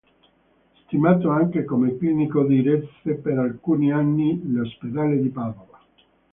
[0.83, 5.79] Stimato anche come clinico diresse, per alcuni anni, l'ospedale di Padova.